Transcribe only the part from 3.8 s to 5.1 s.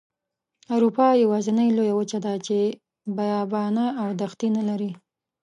او دښتې نلري.